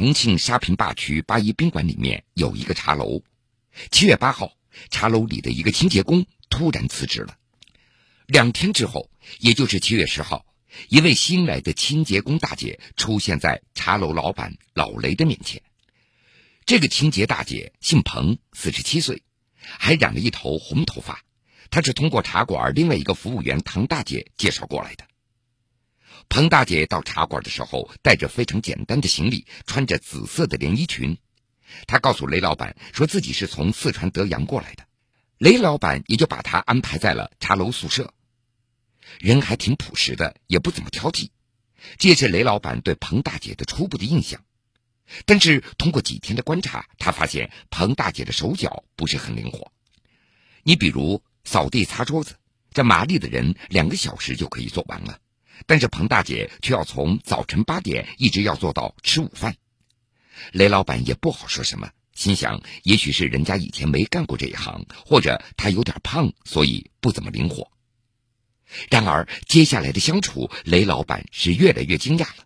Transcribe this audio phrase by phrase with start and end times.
[0.00, 3.22] 重庆沙坪坝区八一宾馆里面有一个茶楼。
[3.90, 4.56] 七月八号，
[4.88, 7.36] 茶楼里的一个清洁工突然辞职了。
[8.24, 9.10] 两天之后，
[9.40, 10.46] 也就是七月十号，
[10.88, 15.60] 一位新来的清洁工大姐出现在茶楼老板老雷的面前。
[16.64, 19.22] 这个清洁大姐姓彭，四十七岁，
[19.60, 21.22] 还染了一头红头发。
[21.68, 25.04] 她是通过茶馆另外一个服务员唐大姐介绍过来的。
[26.30, 31.18] 彭大姐到茶馆的时候，带着非常简单的行李，穿着紫色的连衣裙。
[31.88, 34.84] 她告诉雷老板，说自己是从四川德阳过来的。
[35.38, 38.14] 雷老板也就把她安排在了茶楼宿舍。
[39.18, 41.30] 人还挺朴实的，也不怎么挑剔。
[41.98, 44.40] 这是雷老板对彭大姐的初步的印象。
[45.26, 49.72] 但是通过几天的观察，他发现彭大姐的手脚不是很灵活。
[50.62, 52.36] 你比如扫地、擦桌子，
[52.72, 55.18] 这麻利的人两个小时就可以做完了。
[55.66, 59.56] 但是彭大姐却要从早晨八点一直要做到吃午饭，
[60.52, 67.70] 雷老板也不好说什么，心想也许是人家以前没干过这一行，或者他有点胖，所以不怎么灵活。
[68.88, 72.44] 然而接下来的相处，雷老板是越来越惊讶了。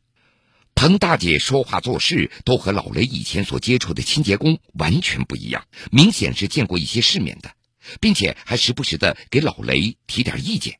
[0.74, 7.54] 彭大姐说话做事都和老雷以前所接触的清洁工完全不一样，明显是见过一些世面的，
[8.00, 10.78] 并且还时不时的给老雷提点意见。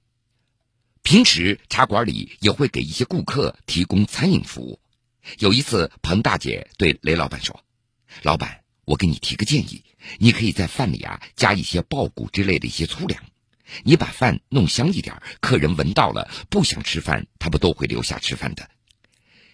[1.04, 4.80] 平时茶馆里也会给一些顾客提供餐饮服务。
[5.38, 7.62] 有一次，彭大姐对雷老板说
[8.24, 9.84] ：“老板，我给你提个建议，
[10.18, 13.22] 你可以在饭里啊加一些爆谷之类的一些粗粮，
[13.82, 18.70] 你把饭弄香一点，客人闻到了不想吃饭，他们都会留下吃饭的。”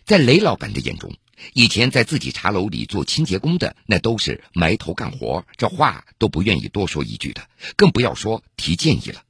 [0.07, 1.13] 在雷老板的眼中，
[1.53, 9.25] 以前在自己茶楼里做清洁工的那都是埋头干活，这话都不愿意多说一句的，更不要说提建议了。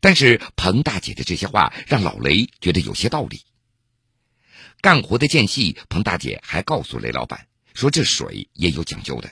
[0.00, 3.42] 但是彭大姐的这些话让老雷觉得有些道理。
[4.80, 9.30] 干活的间隙，彭大姐还告诉雷老板说：“这水也有讲究的。”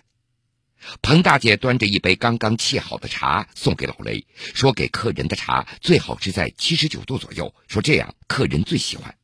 [1.01, 9.17] 彭大姐端着一杯刚刚沏好的茶送给老雷，说：“给客人的茶最好是在七十九度左右，说这样客人最喜欢。”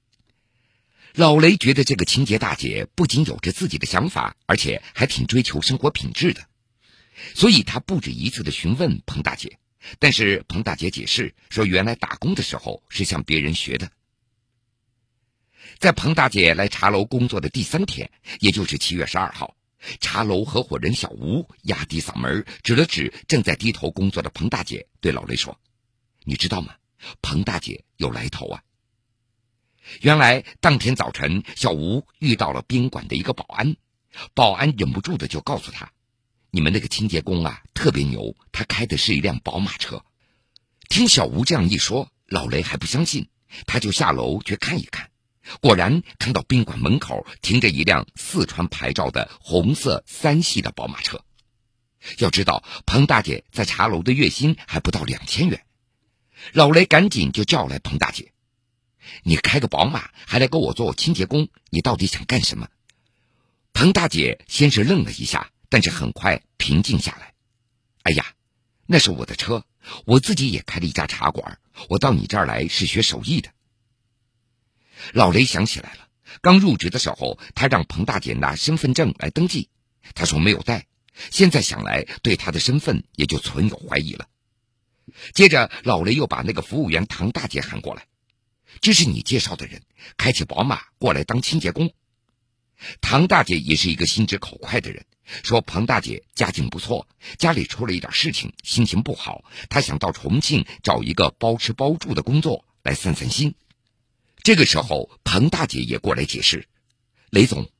[1.14, 6.42] 老雷觉得这个清洁大姐不仅有着自己的想法，而且还挺追求生活品质的，
[7.34, 9.58] 所以他不止一次的询问彭大姐。
[9.98, 13.90] 但是彭大姐解释说，原来打工的时候是向别人学的。
[15.78, 19.56] 在彭大姐来茶楼工作的第三天，也就是七月十二号，
[20.00, 25.58] 茶楼合伙人小吴压低嗓门指了指正在低头工作的彭大姐，对老雷说
[26.24, 26.74] ：“你知道吗？
[27.22, 28.62] 彭大姐有来头啊！”
[30.02, 33.76] 原来当天早晨，小吴遇到了宾馆的一个保安，
[34.34, 35.90] 保安忍不住的就告诉他。
[36.52, 40.04] 你们那个清洁工啊，特别牛，他开的是一辆宝马车。
[40.88, 43.28] 听小吴这样一说，老雷还不相信，
[43.66, 45.10] 他就下楼去看一看。
[45.60, 51.24] 果然看到宾馆门口停着一辆四川牌照的红色三系的宝马车。
[52.18, 55.64] 要知道，彭大姐在茶楼的月薪还不到两千元。
[56.52, 58.32] 老雷赶紧就叫来彭大姐
[59.22, 62.68] ：“你开个宝马，还来给我做清洁工，你到底想干什么？”
[63.72, 65.50] 彭大姐先是愣了一下。
[65.70, 67.32] 但是很快平静下来。
[68.02, 68.34] 哎呀，
[68.86, 69.64] 那是我的车，
[70.04, 71.58] 我自己也开了一家茶馆。
[71.88, 73.50] 我到你这儿来是学手艺的。
[75.14, 76.08] 老雷想起来了，
[76.42, 79.70] 刚入职的时候，他让彭大姐拿身份证来登记，
[80.14, 80.86] 他说没有带。
[81.30, 84.28] 现在想来，对他的身份也就存有怀疑了。
[85.32, 88.06] 接着，老雷又把那个服务员唐大姐喊过来
[88.80, 89.82] ：“这是你介绍的人，
[90.16, 91.92] 开起宝马过来当清洁工。”
[93.02, 95.04] 唐大姐也是一个心直口快的人。
[95.24, 97.06] 说彭大姐家境不错，
[97.38, 103.54] 家里出了一点事情，心情不好，她想到重庆找一个包吃包住的工作来散散心。
[104.42, 106.66] 这个时候，彭大姐也过来解释
[107.30, 107.70] ：“雷总，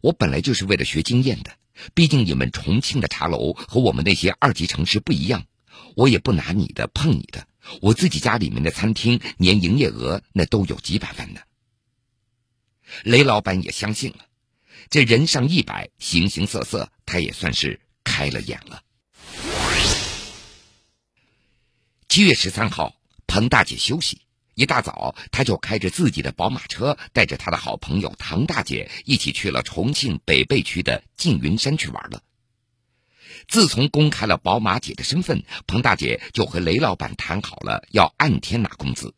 [0.00, 1.52] 我本来就是为了学经验的，
[1.94, 5.46] 毕竟你们重庆的茶楼和我们那些二级城市不一样，
[5.94, 7.46] 我也不拿你的碰你的。
[7.82, 11.40] 我自己家里面的餐厅年营业额那都有几百万呢。”
[13.04, 14.25] 雷老板也相信了。
[14.88, 18.82] 这人上一百，形形色色，他也算是开了眼了。
[22.08, 22.94] 七月十三号，
[23.26, 24.22] 彭大姐休息，
[24.54, 32.22] 一大早，她就开着自己的宝马车，带着她的好朋友唐大姐一起去了重庆北碚区的缙云山去玩了。
[33.48, 39.12] 自从公开了宝马姐的身份，彭大姐就和雷老板谈好了要按天拿工资。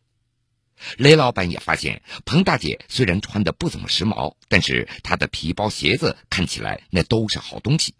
[0.96, 7.94] 雷老板也发现，彭大姐虽然穿的不怎么时髦，但是她的皮包、鞋子看起来那都是好东西。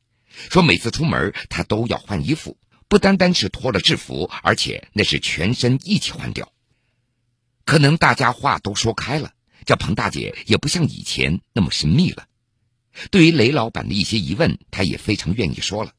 [0.50, 2.56] 说每次出门她都要换衣服，
[2.88, 6.52] 不单单是脱了制服，而且那是全身一起换掉。
[7.64, 9.32] 可能大家话都说开了，
[9.66, 12.26] 这彭大姐也不像以前那么神秘了。
[13.10, 15.92] 对于雷老板的一些疑问，他也非常愿意说了。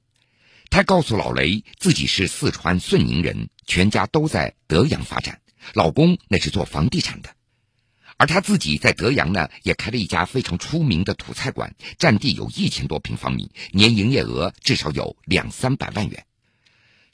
[0.70, 5.42] 他告诉老雷，自己是四川遂宁人，全家都在德阳发展，
[5.74, 7.36] 老公那是做房地产的，
[8.18, 16.26] 而他自己在德阳呢，也开了一家非常出名的土菜馆，占地有一千多平方米，年营业额至少有两三百万元。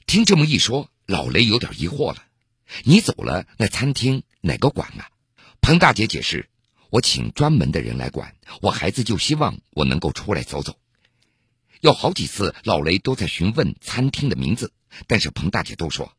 [0.06, 2.24] 听这么一说，老雷有点疑惑了
[2.84, 5.10] ：“你走了，那餐厅哪个管啊？”
[5.60, 6.48] 彭大姐解释
[6.90, 10.76] ：“我请专门的人来管，我孩子就希望我能够出来走走。”
[11.80, 14.72] 有好几次，老雷都在询问餐厅的名字，
[15.06, 16.12] 但是彭大姐都说：“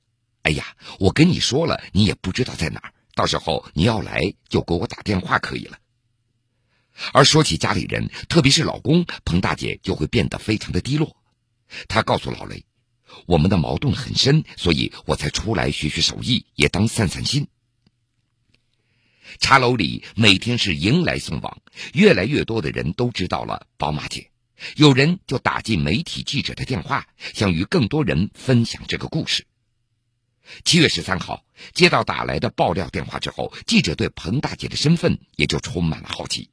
[0.48, 2.94] 哎呀，我跟你说了，你也不知道在哪儿。
[3.16, 5.78] 到时候你要来就给我打电话可以了。”
[7.12, 11.18] 而说起家里人，特别是老公，彭大姐就会变得非常的低落。
[11.90, 12.64] 她告诉老雷
[13.28, 17.50] ：“我们的矛盾很深，所以我才出来学学手艺，也当散散心。”
[19.40, 21.62] 茶楼里每天是迎来送往，
[21.94, 24.32] 越来越多的人都知道了宝马姐。
[24.78, 29.46] 有人就打进媒体记者的电话，想与更多人分享这个故事。
[30.64, 36.50] 七月十三号，接到打来的爆料电话之后，记者对彭大姐的身份也就充满了好奇。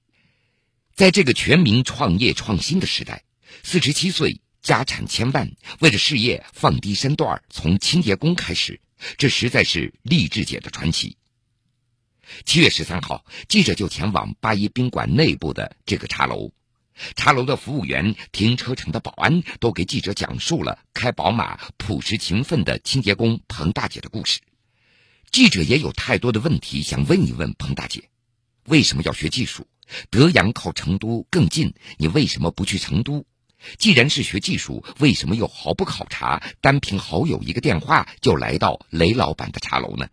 [0.94, 3.24] 在这个全民创业创新的时代，
[3.62, 5.50] 四十七岁，家产千万，
[5.80, 8.80] 为了事业放低身段，从清洁工开始，
[9.18, 11.16] 这实在是励志姐的传奇。
[12.44, 16.52] 七月十三号，记者就前往八一宾馆内部的这个茶楼。
[17.16, 24.40] 茶楼的服务员、停车场的保安都给记者讲述了开宝马、朴实勤奋的清洁工彭大姐的故事。
[25.30, 28.08] 记者也有太多的问题想问一问彭大姐：
[28.66, 29.66] 为什么要学技术？
[30.10, 33.26] 德阳靠成都更近，你为什么不去成都？
[33.78, 40.08] 既然是学技术，为什么又毫不考察，单凭好友一个电话就来到雷老板的茶楼呢？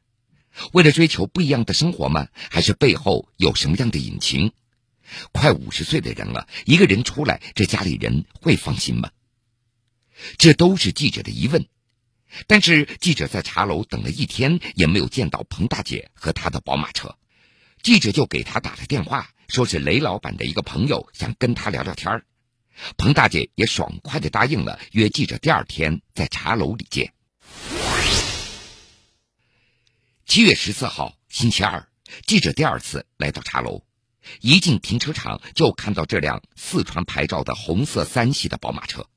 [0.74, 2.28] 为了追求不一样的生活吗？
[2.50, 4.52] 还是背后有什么样的隐情？
[5.32, 9.12] 快五十岁的人了，一个人出来，这家里人会放心吗？
[10.38, 11.66] 这都是记者的疑问。
[12.48, 17.18] 但是记者在茶楼等了一天，也没有见到彭大姐和她的宝马车。
[17.84, 22.24] 记者就给他打了电话，说是雷老板的一个朋友想跟他聊聊天
[22.96, 27.12] 彭大姐也爽快的答应了，约记者第二天在茶楼里见。
[30.26, 31.90] 七月十四号，星期二，
[32.26, 33.84] 记者第二次来到茶楼。
[34.40, 39.08] 一进停车场，就看到这辆四川牌照的红色三系的宝马车。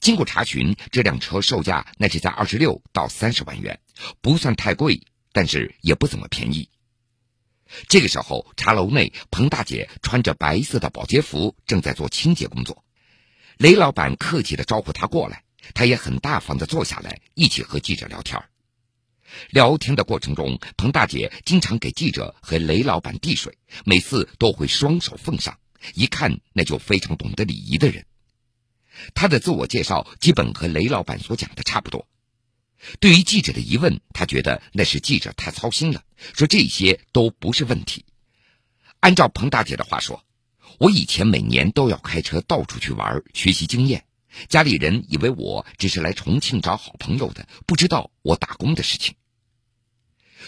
[0.00, 3.80] 经过查询，这辆车售价那是在二十六到三十万元，
[4.20, 5.02] 不算太贵，
[5.32, 6.68] 但是也不怎么便宜。
[7.88, 12.84] 这个时候，茶楼内，彭大姐穿着白色的保洁服，正在做清洁工作。
[13.58, 15.44] 雷老板客气的招呼她过来，
[15.74, 18.42] 她也很大方的坐下来，一起和记者聊天。
[19.50, 25.58] 聊天的过程中，彭大姐经常给记者和雷老板递水，每次都会双手奉上，
[25.94, 28.04] 一看那就非常懂得礼仪的人。
[29.14, 32.08] 她的自我介绍基本和雷老板所讲的差不多。
[33.00, 36.02] 对于记者的疑问，她觉得那是记者太操心了，
[36.34, 38.04] 说这些都不是问题。
[39.00, 40.24] 按照彭大姐的话说，
[40.78, 44.04] 我以前每年都要开车到处去玩，学习经验。
[44.48, 49.14] 家里人以为我只是来重庆找好朋友的，不知道我打工的事情。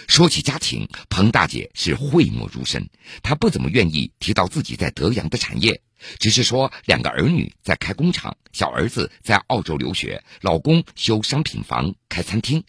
[0.09, 2.89] 说起家庭，彭大姐是讳莫如深，
[3.23, 5.83] 她不怎么愿意提到自己在德阳的产业，
[6.19, 12.65] 只是说两个儿女在开工厂，小儿子在澳洲留学，老公修商品房、开餐厅。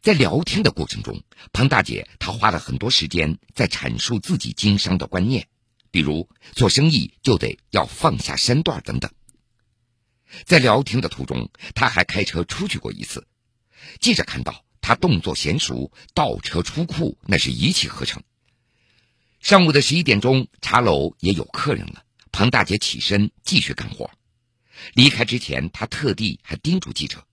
[0.00, 5.48] 在聊天的过程中，彭大姐她花了很多时间在阐述自己经商的观念，
[5.90, 9.10] 比如做生意就得要放下身段等等。
[10.44, 13.26] 在聊天的途中，他还开车出去过一次。
[13.98, 18.22] 记者看到他动作娴熟，倒车出库那是一气呵成。
[19.40, 22.04] 上午的十一点钟，茶楼也有客人了。
[22.32, 24.10] 彭大姐起身继续干活。
[24.94, 27.24] 离开之前，她特地还叮嘱记者：“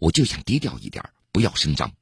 [0.00, 1.92] 我就想低调一点，不要声张。”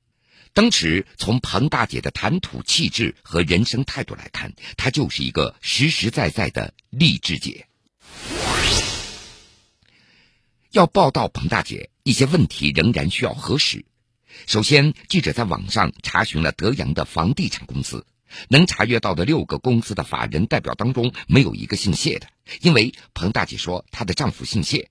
[0.53, 7.69] 当时从彭大姐的谈吐气质和人生态度来看，她就是一个实实在在的励志姐。
[10.71, 13.85] 要报道彭大姐，一些问题仍然需要核实。
[14.45, 18.07] 首先，记者在网上查询了德阳的房地产公司，
[18.49, 22.29] 能查阅到的六个公司的法人代表当中，没有一个姓谢的，
[22.61, 24.91] 因为彭大姐说她的丈夫姓谢。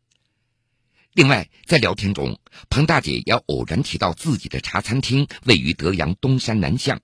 [1.14, 7.00] 另外，在聊天中，彭大姐也偶然提到自己的茶餐厅位于德阳东山南巷，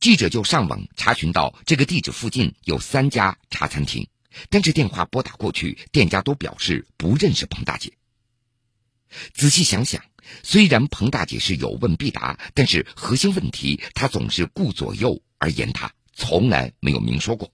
[0.00, 4.06] 记者就上网查询到这个地址附近有三家茶餐厅。
[4.50, 7.94] 但是电话拨打过去，店家都表示不认识彭大姐。
[9.32, 10.04] 仔细想想，
[10.42, 17.52] 虽然彭大姐是有问必答，但是核心问题她总是顾左右而言他，从来没有明说过。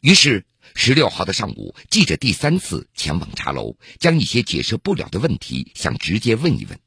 [0.00, 6.78] 于是十六号的上午，记者第三次前往茶楼，将一些解释不了的问题想直接问一问。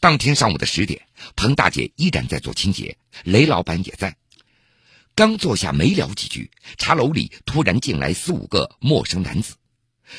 [0.00, 1.06] 当天上午的十点，
[1.36, 4.16] 彭大姐依然在做清洁，雷老板也在。
[5.14, 9.54] 刚坐下没聊几句，茶楼里突然进来四五个陌生男子，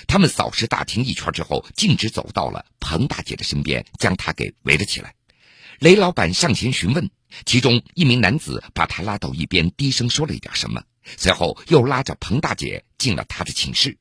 [0.07, 5.15] 他们扫视大厅一圈之后，径直走到了彭大姐的身边，将她给围了起来。
[5.79, 7.09] 雷老板上前询问，
[7.45, 10.83] 其中一名男子把他拉到一边，低声说了一点什么，
[11.17, 13.97] 随后又拉着彭大姐进了他的寝室。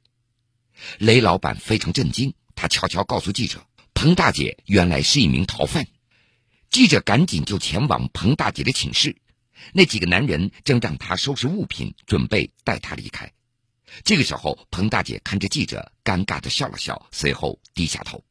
[0.98, 5.86] 雷老板非常震惊，他悄悄告诉记者，彭大姐原来是一名逃犯。
[6.68, 9.16] 记者赶紧就前往彭大姐的寝室，
[9.72, 13.32] 那几个男人正让他收拾物品，准备带他离开。
[14.04, 18.24] 这个时候，彭大姐看着记者，尴尬的笑了笑，随后低下头。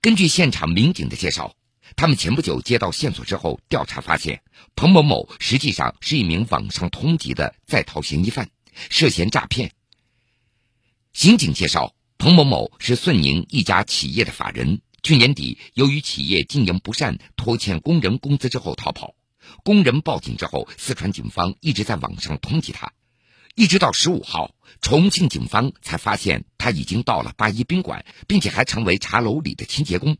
[0.00, 1.54] 根据现场民警的介绍。
[1.96, 4.42] 他们前不久接到线索之后，调查发现，
[4.76, 8.50] 彭某某实际上是一名网上通缉的在逃嫌疑犯，
[8.90, 9.72] 涉嫌诈骗。
[11.14, 19.14] 刑警介绍，彭某某是顺宁一家企业的法人，去年底由于企业经营不善，拖欠工人工资之后逃跑，
[19.64, 22.92] 工人报警之后，四川警方一直在网上通缉他，
[23.58, 30.16] 一直到十五号，重庆警方才发现他已经到了八一宾馆，并且还成为茶楼里的清洁工。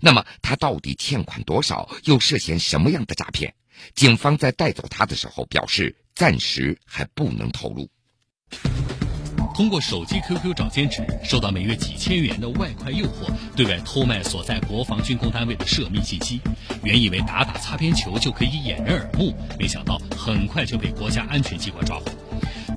[0.00, 1.88] 那么他到底欠款多少？
[2.02, 3.54] 又涉嫌什么样的诈骗？
[3.94, 7.88] 警方在带走他的时候表示，暂时还不能透露。
[9.54, 16.40] 通过手机 QQ 找兼职，受到每月几千元的外快诱惑，对外偷卖所在国防军工单位的涉密信息。
[16.82, 22.06] 原以为打打擦边球就可以掩人耳目，没想到很快就被国家安全机关抓获。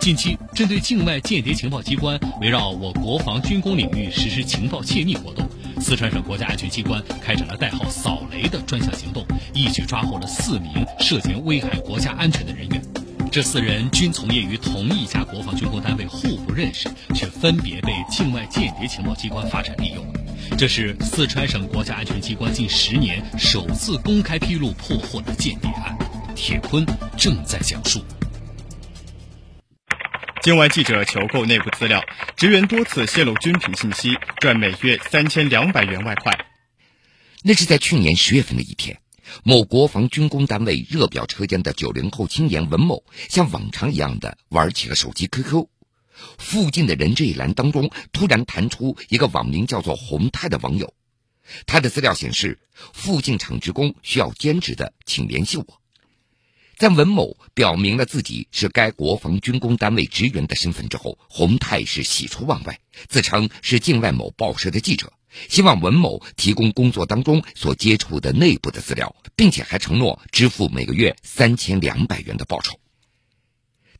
[0.05, 5.43] 近期，针对境外间谍情报机关围绕我国防军工领域实施情报窃密活动。
[5.81, 12.79] 四川省国家安全机关开展了代号“扫雷”的专项行动，一举抓获了四名涉嫌危害国家安全的人员。
[13.31, 20.05] 这四人均从业于同一家国防军工单位，互不认识，却分别被境外间谍情报机关发展利用。
[20.55, 25.97] 这是四川省国家安全机关近十年首次公开披露破获的间谍案。
[26.35, 26.85] 铁坤
[27.17, 28.03] 正在讲述。
[30.45, 32.05] 境外记者求购内部资料，
[32.37, 36.45] 职员多次泄露军品信息，赚每月三千两百元外快。
[37.41, 38.99] 那是在去年十月份的一天，
[39.43, 45.65] 某国防军工单位热表车间的九零后青年文某，像往常一样的玩起了手机 QQ。
[46.37, 50.93] 附近的人这一栏当中，突然弹出一个网名叫做“红泰”的网友，
[51.65, 52.59] 他的资料显示，
[52.93, 55.81] 附近厂职工需要兼职的，请联系我。
[56.77, 65.13] 在文某表明了自己是该国防军工单位职员的身份之后，洪泰是喜出望外，自称是境外某报社的记者，
[65.47, 72.77] 希望文某提供工作当中所接触的内部的资料，并且还承诺支付每个月三千两百元的报酬。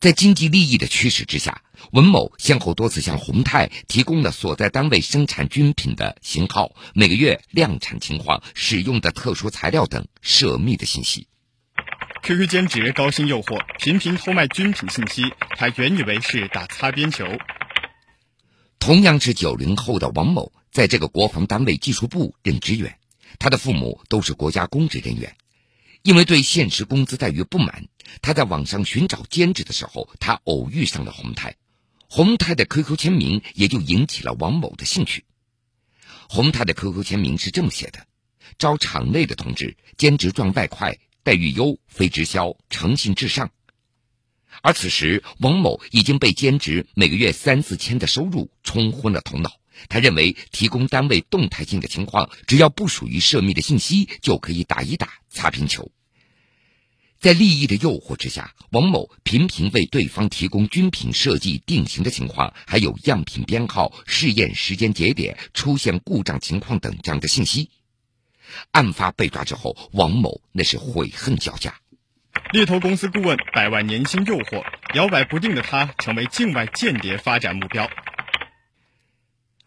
[0.01, 1.61] 在经济利益的驱使之下，
[1.93, 11.27] 文某先后多次向洪泰提供了所在单位生产军品的型号、每个月量产情况、使用的特殊材料等涉密的信息。
[12.25, 17.23] QQ 兼职高薪诱惑，频频偷卖军品信息，他原以为是打擦边球。
[18.79, 22.97] 同样是九零后的王某，在这个国防单位技术部任职员，
[23.37, 25.37] 他的父母都是国家公职人员。
[26.01, 27.85] 因为对现实工资待遇不满，
[28.23, 31.57] 他在网上寻找兼职的时候，他偶遇上了洪泰，
[32.09, 35.25] 洪泰的 QQ 签名也就引起了王某的兴趣。
[36.27, 38.07] 洪泰的 QQ 签名是这么写的
[38.57, 43.49] ：“招厂内的同志，兼职赚外快。”待遇优，非直销，诚信至上。
[44.61, 49.51] 而此时，王某已经被兼职每个月三四千的收入冲昏了头脑。
[49.89, 55.91] 他认为，提供单位动态性的情况，只要不属于涉密的信息，就可以打一打擦边球。
[57.19, 67.71] 在利益的诱惑之下，王某频频为对方提供军品设计定型的情况，还有样品编号、试验时间节点、出现故障情况等这样的信息。
[68.71, 71.75] 案发被抓之后，王某那是悔恨交加。
[72.51, 77.89] 猎头公司顾问，百万年薪诱惑，摇摆不定的他成为境外间谍发展目标。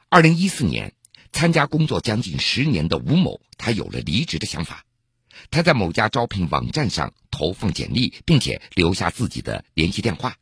[0.08, 0.92] 二零一四年，
[1.32, 4.84] 参加工作将近十年的吴某，他有了离职的想法。
[5.50, 10.36] 他在某家招聘网站上投放简历，并且留下自己的联系电话。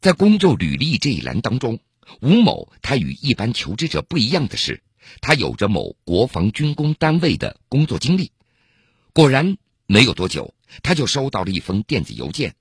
[0.00, 1.80] 在工作履历这一栏当中，
[2.20, 4.82] 吴某他与一般求职者不一样的是。
[5.20, 8.32] 他有着某国防军工单位的工作经历，
[9.12, 9.56] 果然
[9.86, 12.54] 没有多久，他就收到了一封电子邮件，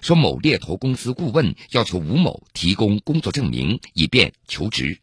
[0.00, 5.00] 说某猎头公司顾问要求吴某提供工作证明，以便求职。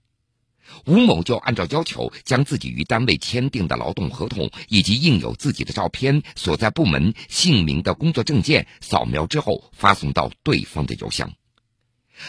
[0.86, 11.32] 吴某就按照要求，将自己与单位签订的劳动合同以及印有自己的照片、所在部门姓名的工作证件扫描之后，发送到对方的邮箱。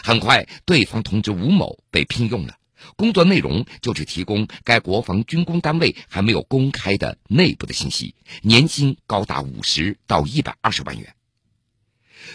[0.03, 2.57] 很快，对方通知吴某被聘用了，
[2.95, 11.15] 工作内容就是提供该国防军工单位还没有公开的内部的信息，年薪高达五十到一百二十万元。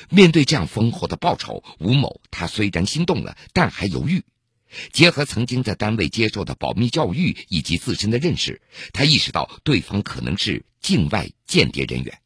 [0.08, 4.24] 面对这样丰厚的报酬，吴某他虽然心动了，但还犹豫。
[4.90, 8.62] 结合曾经在单位接受的保密教育以及自身的认识，
[8.94, 12.18] 他意识到对方可能是境外间谍人员。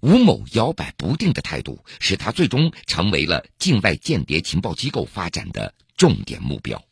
[0.00, 6.84] 吴某摇摆不定的态度，使他最终成为了境外间谍情报机构发展的重点目标。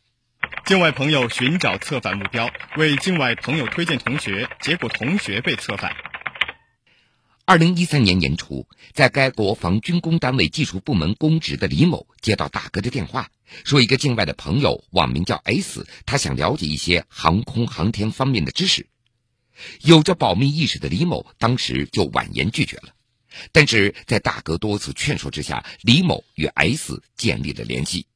[0.71, 5.97] 境外朋友寻找策反目标，为境外朋友推荐同学，结果同学被策反。
[7.45, 13.31] 二零一三年年初，在该国防军工单位技术部门公职的李某接到大哥的电话，
[13.65, 18.87] 说一个境外的朋友网名叫 S，他想了解一些航空航天方面的知识。
[19.83, 22.95] 有着保密意识的李某当时就婉言拒绝了。
[23.51, 28.07] 但是在大哥多次劝说之下，李某与 S 建立了联系。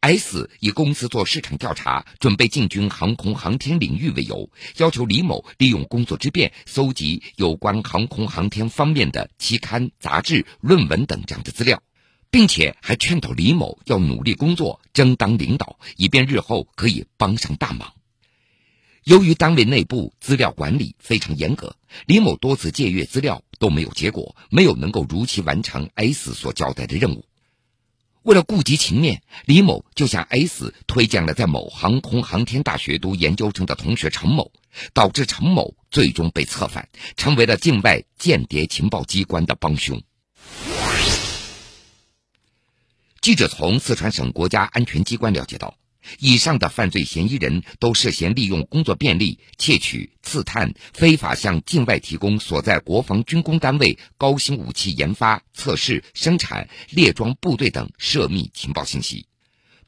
[0.00, 11.82] S 以公司做市场调查、准备进军航空航天领域为由，要求李某利用工作之便搜集有关航空航天方面的期刊、杂志、论文等这样的资料，
[12.30, 17.92] 并且还劝导李某要努力工作，争当领导，以便日后可以帮上大忙。
[19.02, 21.74] 由于单位内部资料管理非常严格，
[22.06, 27.24] 李某多次借阅资料都没有结果，没有能够如期完成 S 所交代的任务。
[28.28, 34.52] 为了顾及情面，李某就向 S 推荐了在某航空航天大学读研究生的同学陈某，
[34.92, 40.02] 导致陈某最终被策反，成为了境外间谍情报机关的帮凶。
[43.22, 45.74] 记者从四川省国家安全机关了解到。
[46.18, 59.26] 以上的犯罪嫌疑人都涉嫌利用工作便利窃取、刺探、非法向境外提供所在国防军工单位高新武器研发、测试、生产、列装部队等涉密情报信息，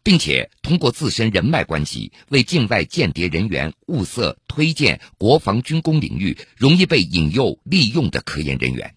[0.03, 8.95] 并且通过自身人脉关系为境外间谍人员物色、推荐国防军工领域容易被引诱利用的科研人员。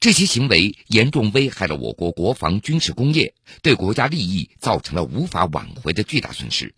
[0.00, 6.72] 这些行为严重危害了我国国防军事工业，对国家利益造成了无法挽回的巨大损失。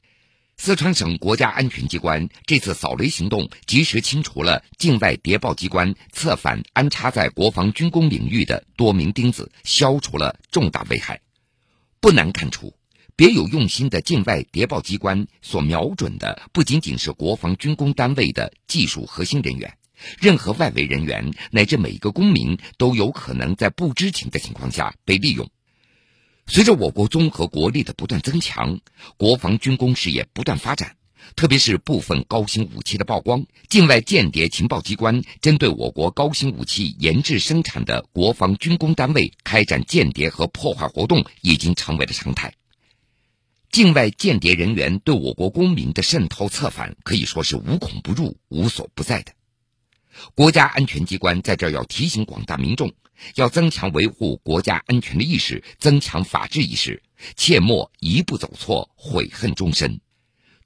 [0.56, 11.20] 四川省国家安全机关这次扫雷行动，及时清除了境外谍报机关策反安插在国防军工领域的多名钉子，消除了重大危害。
[12.00, 12.74] 不难看出，
[13.16, 19.76] 别有用心的境外谍报机关所瞄准的，不仅仅是国防军工单位的技术核心人员。
[20.18, 25.48] 任何外围人员乃至每一个公民都有可能在不知情的情况下被利用。
[26.46, 28.80] 随着我国综合国力的不断增强，
[29.16, 30.96] 国防军工事业不断发展，
[31.36, 42.54] 特别是部分高新武器的曝光，境外间谍情报机关针对我国高新武器研制生产的国防军工单位开展间谍和破坏活动，已经成为了常态。
[43.70, 49.32] 境外间谍人员对我国公民的渗透策反，可以说是无孔不入、无所不在的。
[50.34, 52.92] 国家安全机关在这儿要提醒广大民众，
[53.34, 57.02] 要增强维护国家安全的意识，增强法治意识，
[57.36, 60.00] 切莫一步走错，悔恨终身。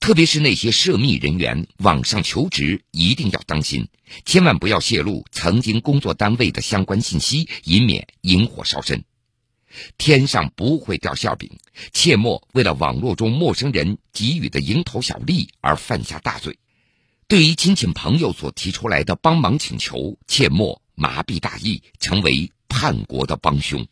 [0.00, 3.88] 特别是那些涉密人员网上求职，一定要当心，
[4.26, 9.04] 千万不要泄露曾经工作单位的相关信息，以免引火烧身。
[9.96, 11.50] 天上不会掉馅饼，
[11.92, 16.58] 切莫为了网络中陌生人给予的蝇头小利而犯下大罪。
[17.26, 23.86] 对于亲戚朋友所提出来的帮忙请求，切莫麻痹大意，成为叛国的帮凶。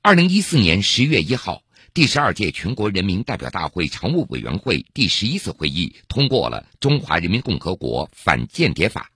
[0.00, 1.62] 二零一四年十月一号，
[1.92, 9.10] 第十二届全国人民代表大会常务委员会第十一次会议通过了《中华人民共和国反间谍法》。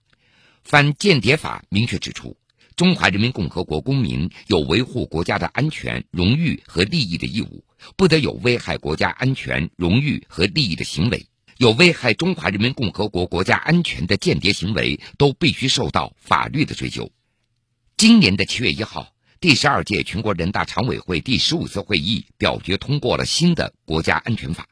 [0.63, 2.35] 反间谍法明确指出，
[2.75, 7.63] 中华人民共和国公民有维护国家的安全、荣誉和利益的义务。
[7.95, 17.09] 不得有危害国家安全、荣誉和利益的行为，有危害中华人民共和国国家安全的间谍行为，都必须受到法律的追究。
[17.95, 24.67] 今年的七月一号，第十二届全国人大常委会第十五次会议表决通过了新的国家安全法。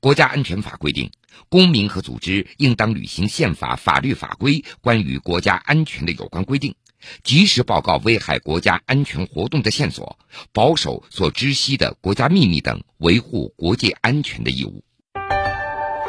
[0.00, 1.10] 国家安全法规定，
[1.50, 6.74] 公民和组织应当履行宪法、法律法规关于国家安全的有关规定。
[7.22, 10.18] 及时报告危害国家安全活动的线索，
[10.52, 14.84] 保守所知悉的国家秘密等维护国际安全的义务。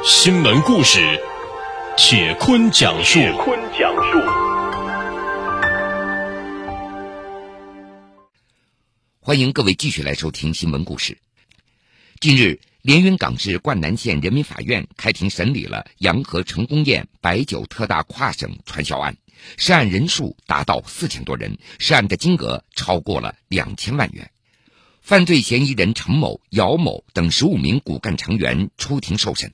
[0.04, 0.99] 新闻故事，
[1.97, 3.19] 铁坤讲述。
[3.19, 4.19] 铁坤讲述。
[9.21, 11.19] 欢迎各位继续来收听新闻故事。
[12.19, 19.15] 近日，连云港市灌南县人民法院开庭审理了洋河成功宴白酒特大跨省传销案。
[19.58, 24.32] 涉案人数达到四千多人，涉案的金额超过了两千万元。
[25.02, 29.54] 犯罪嫌疑人陈某、姚某等十五名骨干成员出庭受审。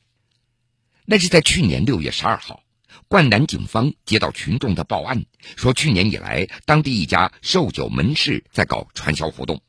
[1.05, 2.63] 那是在去年六月十二号，
[3.07, 9.61] 灌南警方接到群众的报案，说去年以来，当地一家售酒门市在搞传销活动。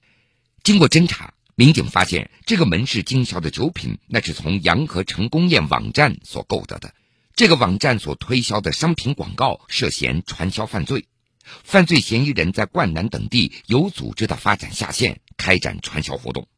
[0.63, 6.93] 经过侦查，民警发现这个门市经销的酒品，那是从洋河成功宴网站所购得的。
[7.37, 11.07] 这个网站所推销的商品广告涉嫌传销犯罪，
[11.65, 16.49] 犯罪嫌疑人在灌南等地有组织的发展下线，开展传销活动。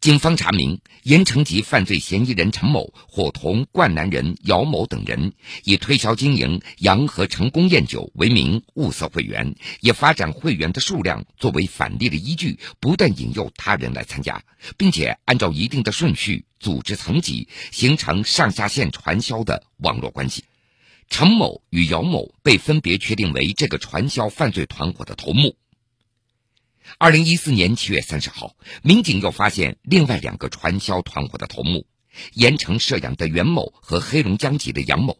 [0.00, 14.42] 警方查明，盐城籍犯罪嫌疑人陈某伙同灌南人姚某等人，以推销经营洋河成功宴酒为名物色会员，以发展会员的数量作为返利的依据，不断引诱他人来参加，
[14.78, 20.44] 并且按照一定的顺序组织层级，形成上下线传销的网络关系。
[21.10, 25.56] 陈某与姚某被分别确定为这个传销犯罪团伙的头目。
[26.98, 31.86] 二零一四年七月三十号，民警又发现另外两个传销团伙的头目：
[32.34, 35.18] 盐城射阳的袁某和黑龙江籍的杨某。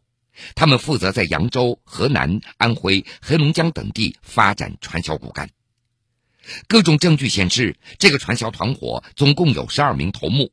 [0.55, 5.51] 他们负责在扬州、河南、安徽、黑龙江等地发展传销骨干。
[6.67, 10.53] 各种证据显示，这个传销团伙总共有十二名头目。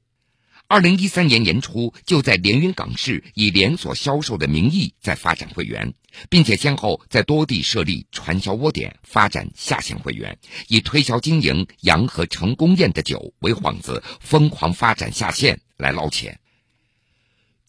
[0.70, 5.94] 二零一三年年初，就在连云港市以连锁销售的名义在发展会员，
[6.30, 16.38] 并且先后在多地设立传销窝点，发展下线会员，以推销经营洋河成功宴的酒为幌子，疯狂发展下线来捞钱。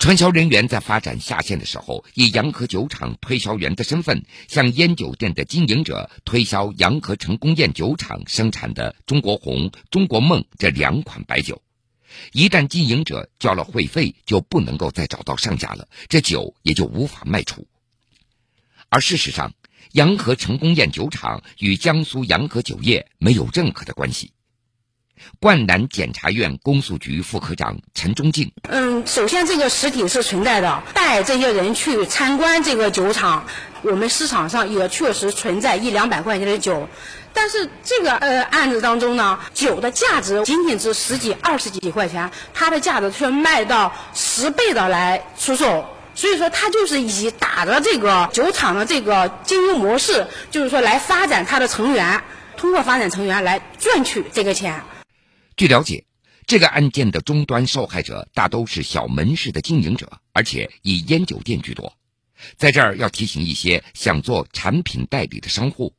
[0.00, 11.62] 传销人员在发展下线的时候，以洋河酒厂推销员的身份，向烟酒店的经营者推销洋河成功宴酒厂生产的中国红、中国梦这两款白酒。
[12.32, 17.66] 一旦经营者交了会费，就不能够再找到上家了，这酒也就无法卖出。
[18.88, 19.52] 而事实上，
[19.92, 24.32] 洋河成功宴酒厂与江苏洋河酒业没有任何的关系。
[25.40, 33.46] 灌南检察院公诉局副科长陈忠进：嗯，首先这个实体是存在的，带这些人去参观这个酒厂，
[33.82, 36.88] 我们市场上也确实存在一两百块钱的酒。
[37.32, 45.86] 但是这个呃案子当中呢，酒的价值仅仅是十几、二十几块钱，它的价值却卖到十倍的来出售。
[46.14, 52.24] 所以说，它就是以打着这个酒厂的这个经营模式，就是说来发展它的成员，
[52.56, 54.82] 通过发展成员来赚取这个钱。
[55.56, 56.04] 据了解，
[56.44, 61.92] 这个案件的终端受害者大都是小门市的经营者，而且以烟酒店居多。
[62.56, 65.94] 在这儿要提醒一些想做产品代理的商户。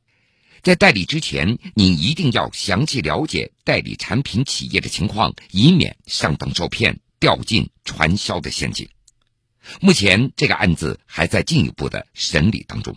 [0.62, 8.88] 在代理之前，你一定要详细了解代理产品企业的情况，以免上当受骗，掉进传销的陷阱。
[9.80, 12.96] 目前，这个案子还在进一步的审理当中。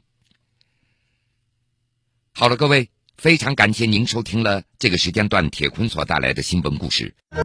[2.33, 7.15] 好了，各位，非常感谢您收听了这个时间段铁坤所带来的新闻故事。